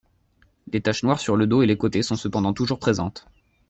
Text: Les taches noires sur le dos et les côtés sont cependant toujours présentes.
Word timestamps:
Les 0.73 0.81
taches 0.81 1.03
noires 1.03 1.19
sur 1.19 1.35
le 1.37 1.45
dos 1.45 1.61
et 1.61 1.67
les 1.67 1.77
côtés 1.77 2.01
sont 2.01 2.15
cependant 2.15 2.53
toujours 2.53 2.79
présentes. 2.79 3.27